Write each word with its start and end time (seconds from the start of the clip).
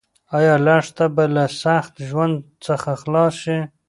ایا 0.37 0.55
لښته 0.65 1.05
به 1.15 1.23
له 1.35 1.45
سخت 1.63 1.93
ژوند 2.07 2.35
څخه 2.65 2.91
خلاص 3.01 3.33
شي؟ 3.43 3.59